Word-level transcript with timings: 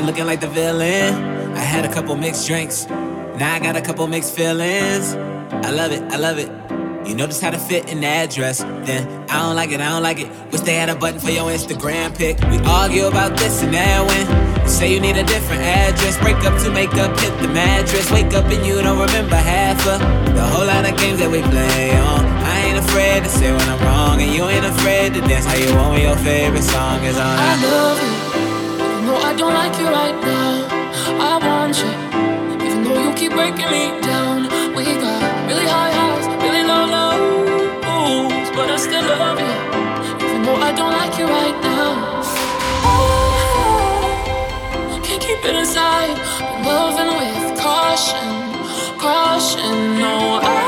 me 0.00 0.06
looking 0.06 0.26
like 0.26 0.40
the 0.40 0.48
villain. 0.48 1.14
I 1.54 1.60
had 1.60 1.84
a 1.84 1.92
couple 1.92 2.14
mixed 2.16 2.46
drinks, 2.46 2.86
now 2.86 3.54
I 3.54 3.58
got 3.58 3.76
a 3.76 3.80
couple 3.80 4.06
mixed 4.06 4.34
feelings. 4.34 5.14
I 5.66 5.70
love 5.70 5.92
it, 5.92 6.02
I 6.12 6.16
love 6.16 6.38
it. 6.38 6.50
You 7.08 7.16
just 7.16 7.40
how 7.40 7.50
to 7.50 7.58
fit 7.58 7.88
in 7.88 8.00
the 8.02 8.06
address. 8.06 8.58
Then 8.58 9.08
I 9.30 9.40
don't 9.40 9.56
like 9.56 9.70
it, 9.70 9.80
I 9.80 9.88
don't 9.88 10.02
like 10.02 10.20
it. 10.20 10.28
Wish 10.52 10.60
they 10.60 10.74
had 10.74 10.90
a 10.90 10.94
button 10.94 11.18
for 11.18 11.30
your 11.30 11.50
Instagram 11.50 12.16
pic. 12.16 12.38
We 12.50 12.58
argue 12.58 13.06
about 13.06 13.38
this 13.38 13.62
and 13.62 13.72
that 13.72 14.06
when 14.06 14.62
you 14.62 14.68
say 14.68 14.92
you 14.92 15.00
need 15.00 15.16
a 15.16 15.24
different 15.24 15.62
address. 15.62 16.18
Break 16.18 16.36
up 16.44 16.60
to 16.62 16.70
make 16.70 16.92
up, 16.94 17.18
hit 17.18 17.32
the 17.40 17.48
mattress. 17.48 18.10
Wake 18.12 18.34
up 18.34 18.44
and 18.44 18.64
you 18.66 18.80
don't 18.82 19.00
remember 19.00 19.36
half 19.36 19.80
of 19.88 19.98
the 20.34 20.44
whole 20.52 20.66
lot 20.66 20.84
of 20.84 20.96
games 20.98 21.18
that 21.18 21.30
we 21.30 21.40
play 21.40 21.96
on. 21.96 22.26
I 22.26 22.60
ain't 22.66 22.78
afraid 22.78 23.24
to 23.24 23.30
say 23.30 23.50
when 23.50 23.68
I'm 23.68 23.80
wrong, 23.80 24.20
and 24.20 24.32
you 24.32 24.44
ain't 24.44 24.66
afraid 24.66 25.14
to 25.14 25.20
dance 25.22 25.46
how 25.46 25.56
you 25.56 25.74
want 25.74 25.90
when 25.94 26.02
your 26.02 26.16
favorite 26.16 26.62
song 26.62 27.02
is 27.04 27.16
on. 27.16 27.38
I 27.38 27.54
love 27.72 27.98
you, 28.02 28.17
I 29.28 29.34
don't 29.34 29.52
like 29.52 29.78
you 29.78 29.86
right 29.86 30.18
now. 30.22 30.52
I 31.20 31.36
want 31.46 31.76
you, 31.76 31.92
even 32.64 32.82
though 32.82 32.98
you 33.04 33.12
keep 33.14 33.32
breaking 33.32 33.70
me 33.70 34.00
down. 34.00 34.48
We 34.74 34.84
got 35.04 35.20
really 35.46 35.66
high 35.66 35.92
highs, 35.92 36.26
really 36.42 36.64
low 36.64 36.84
lows, 36.96 38.48
but 38.56 38.70
I 38.70 38.76
still 38.78 39.04
love 39.04 39.38
you, 39.38 39.56
even 40.24 40.40
though 40.44 40.56
I 40.56 40.72
don't 40.72 40.92
like 41.00 41.18
you 41.20 41.26
right 41.26 41.58
now. 41.60 42.22
I 44.96 44.98
can't 45.04 45.20
keep 45.20 45.44
it 45.44 45.56
inside, 45.56 46.16
been 46.40 46.64
loving 46.64 47.12
with 47.20 47.60
caution, 47.60 48.28
caution. 48.96 50.00
No, 50.00 50.40
I 50.42 50.67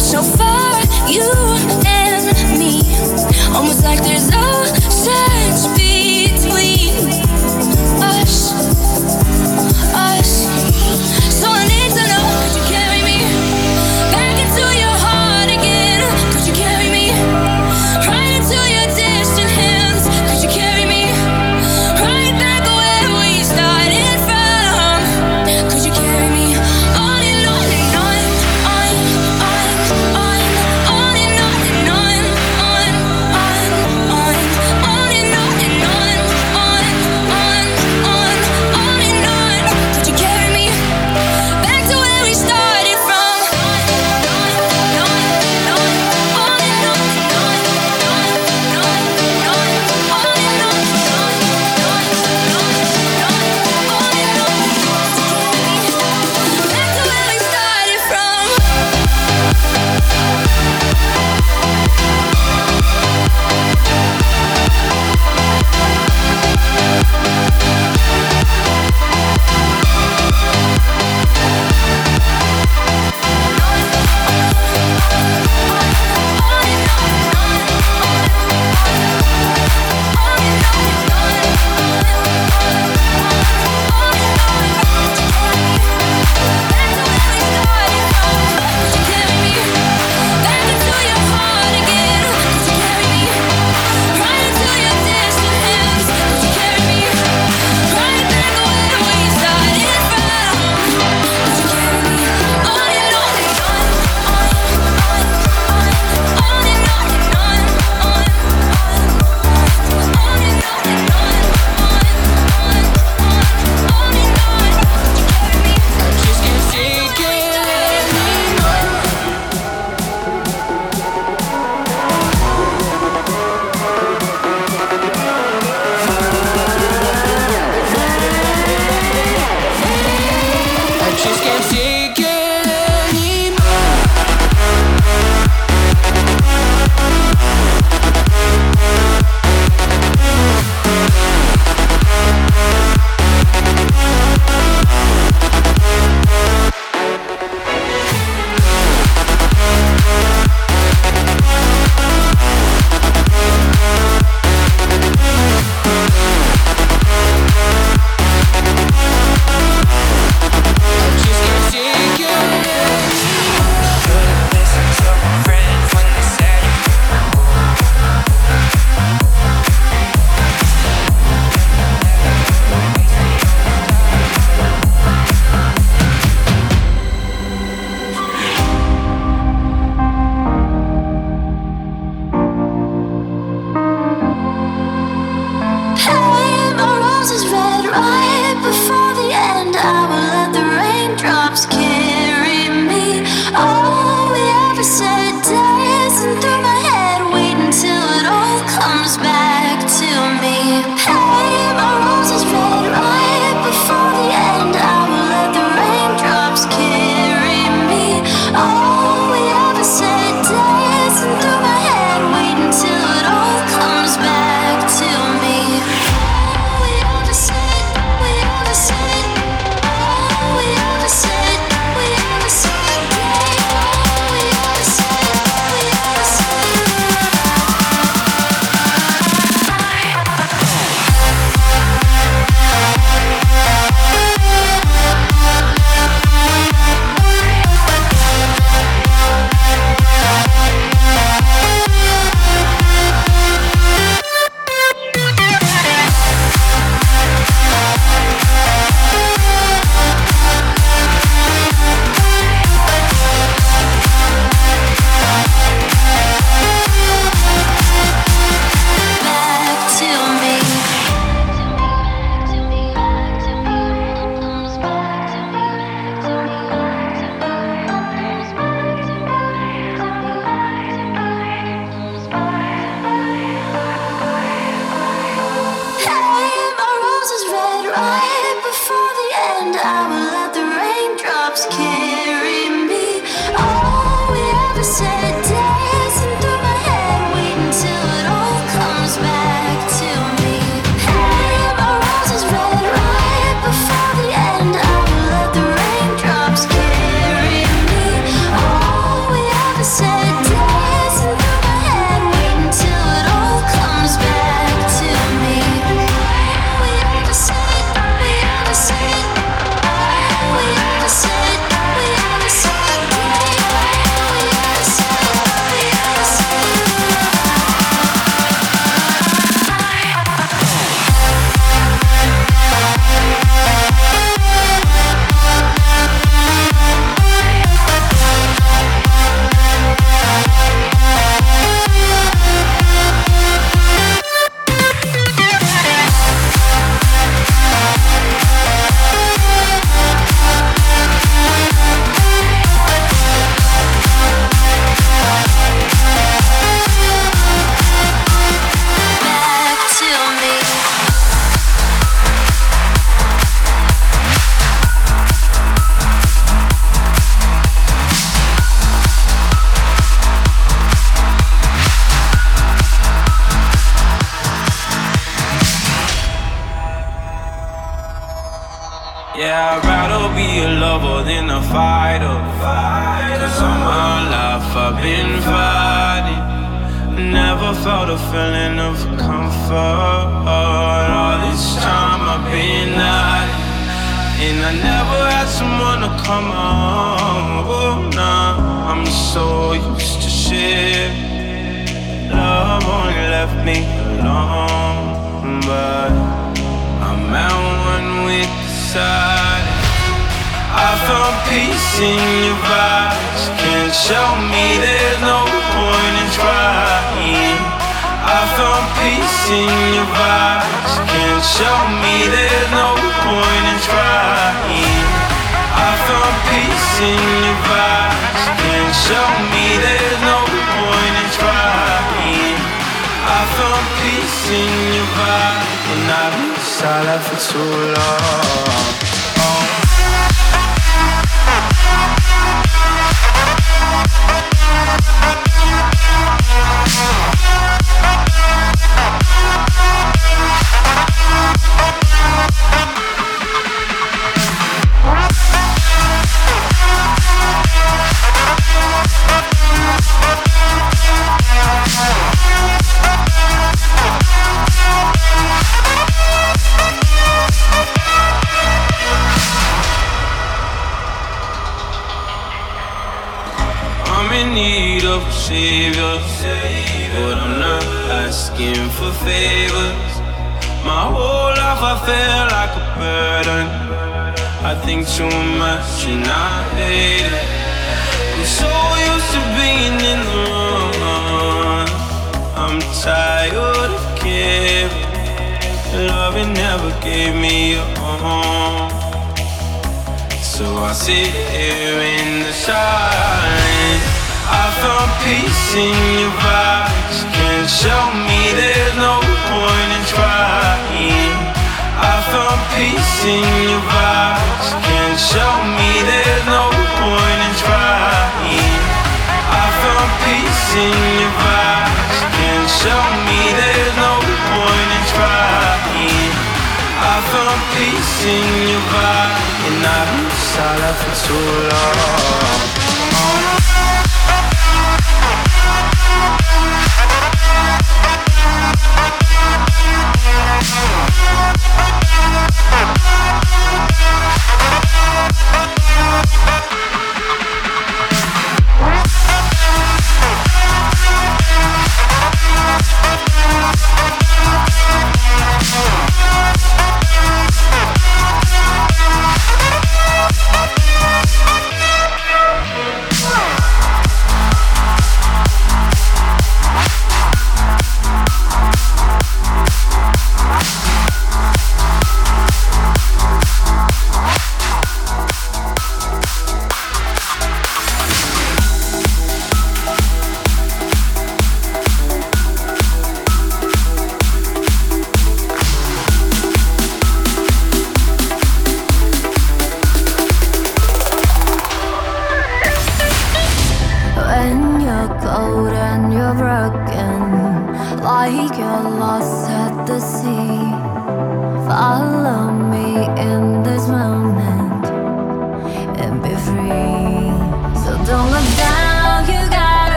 so 0.00 0.22
far, 0.22 0.80
you 1.08 1.30
and 1.84 2.58
me. 2.58 2.80
Almost 3.54 3.84
like 3.84 4.02
there's 4.02 4.30
oceans 4.32 5.66
between 5.68 5.89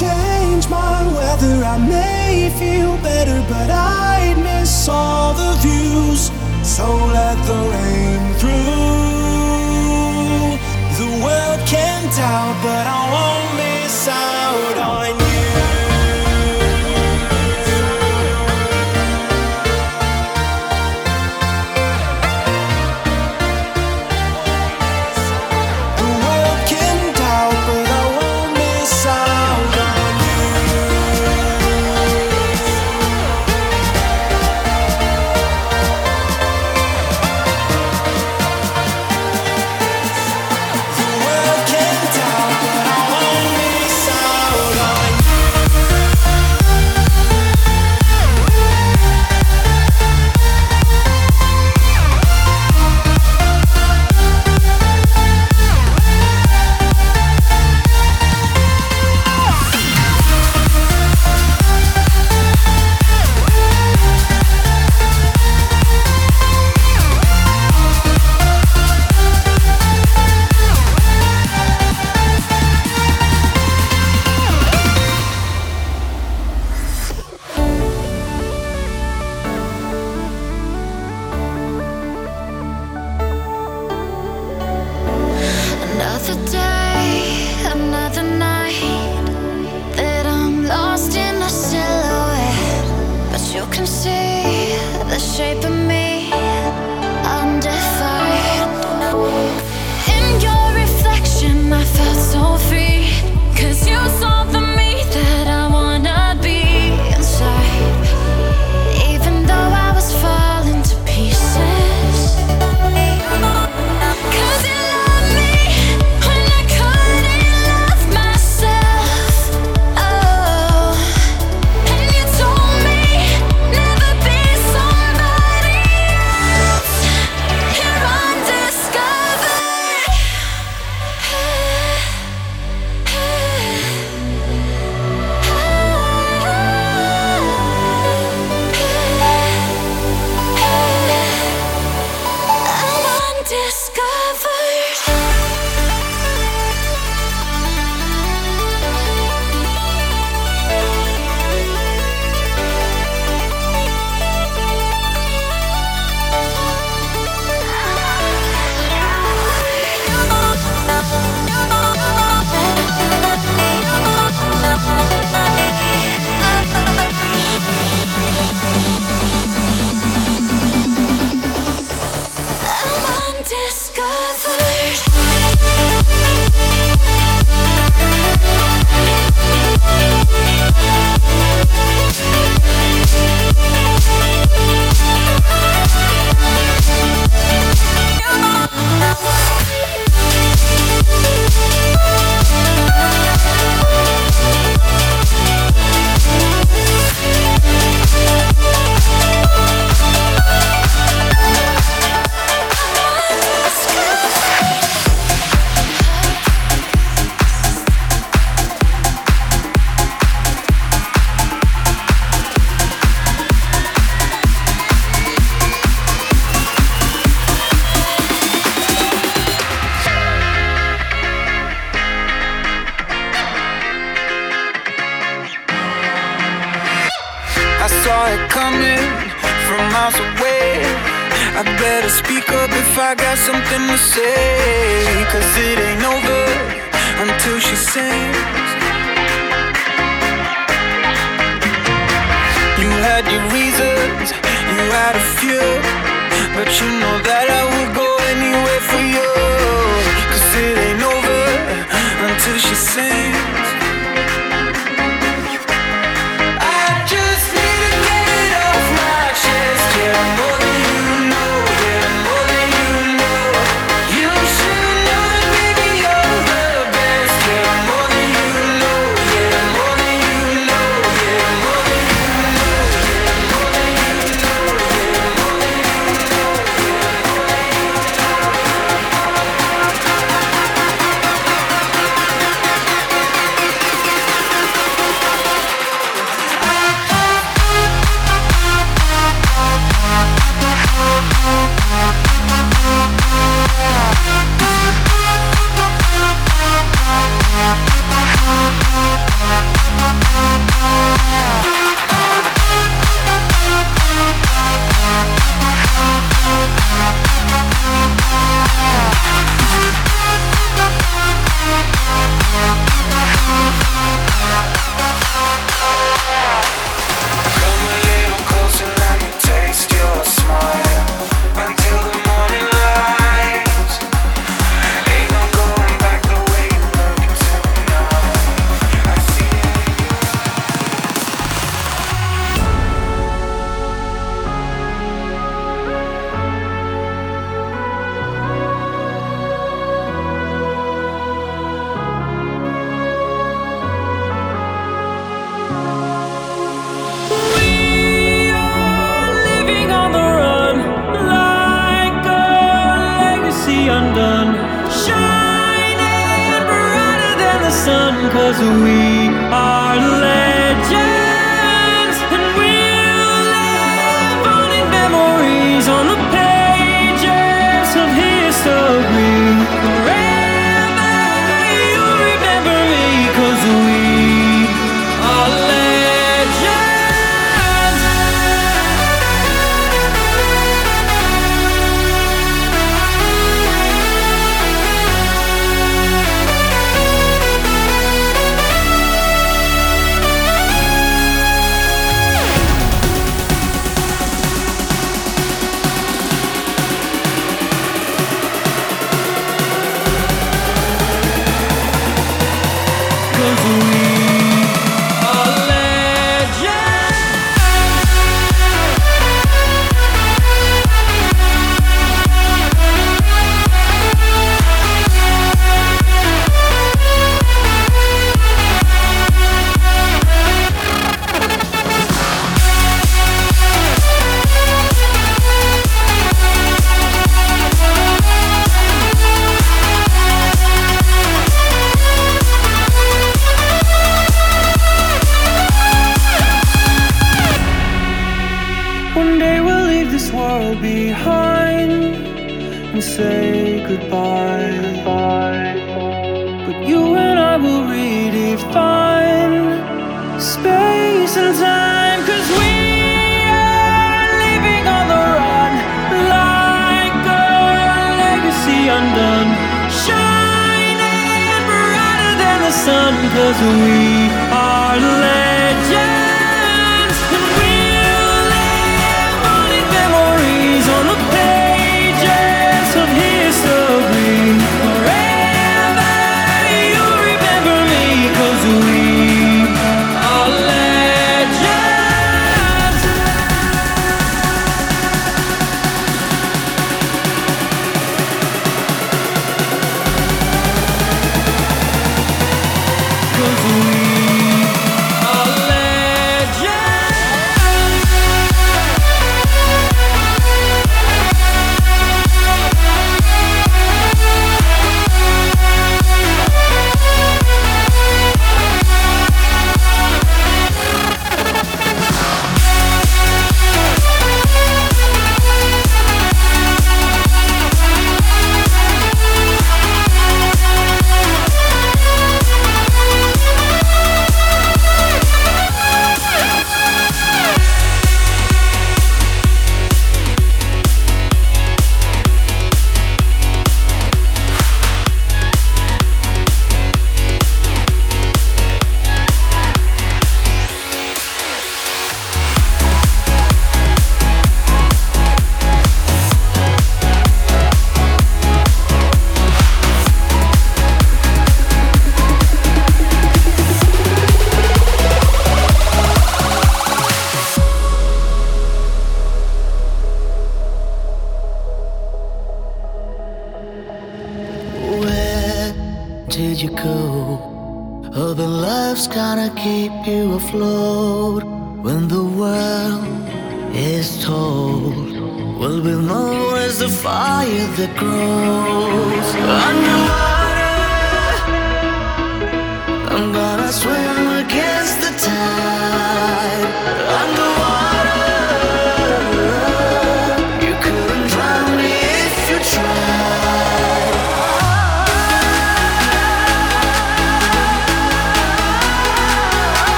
change 0.00 0.68
my 0.68 1.00
weather, 1.16 1.64
I 1.64 1.78
may 1.78 2.50
feel 2.58 2.98
better, 2.98 3.40
but 3.48 3.70
I'd 3.70 4.36
miss 4.36 4.88
all 4.88 5.32
the 5.32 5.52
views. 5.64 6.30
So 6.62 6.84
let 7.16 7.36
the 7.50 7.60
rain 7.72 8.22
through. 8.40 8.76
The 11.00 11.10
world 11.24 11.60
can 11.66 12.02
doubt, 12.14 12.56
but 12.62 12.86
I 12.98 13.02
won't 13.14 13.50
miss 13.56 14.08
out 14.08 14.76
on 14.92 15.15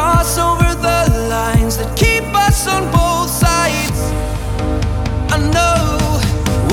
cross 0.00 0.38
over 0.38 0.70
the 0.88 1.00
lines 1.28 1.76
that 1.76 1.90
keep 1.94 2.24
us 2.46 2.66
on 2.74 2.82
both 2.90 3.30
sides. 3.44 4.00
I 5.34 5.38
know 5.54 5.80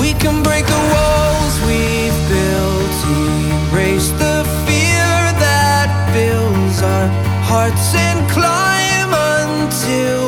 we 0.00 0.10
can 0.22 0.36
break 0.42 0.64
the 0.76 0.82
walls 0.92 1.54
we've 1.68 2.20
built, 2.34 2.96
erase 3.12 4.10
the 4.24 4.36
fear 4.64 5.12
that 5.44 5.88
fills 6.14 6.76
our 6.94 7.08
hearts, 7.50 7.88
and 8.06 8.18
climb 8.36 9.12
until. 9.36 10.27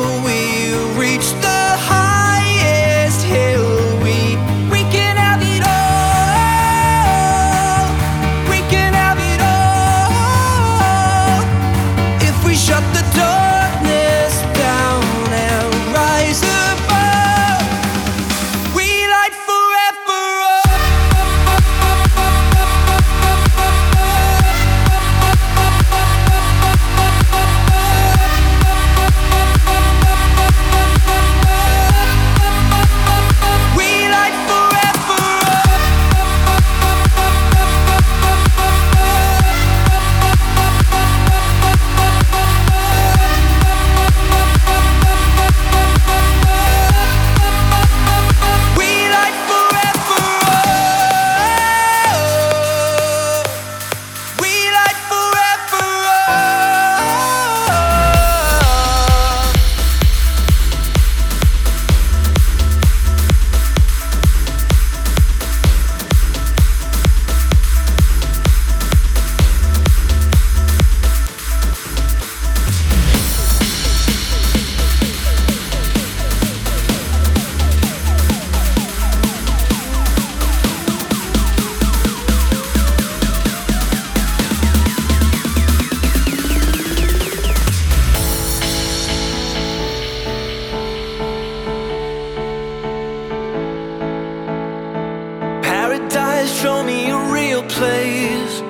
show 96.61 96.83
me 96.83 97.09
a 97.09 97.17
real 97.33 97.63
place 97.63 98.61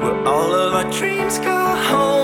where 0.00 0.18
all 0.26 0.52
of 0.52 0.74
our 0.74 0.90
dreams 0.90 1.38
go 1.38 1.76
home. 1.88 2.15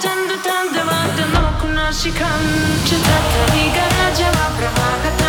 चन्द्रिखञ्च 0.00 0.76
गाना 3.76 4.06
जागत 4.20 5.21